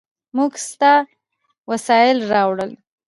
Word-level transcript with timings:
موږ 0.37 0.51
ستا 0.67 0.93
وسایل 1.71 2.17
راوړل. 2.33 2.71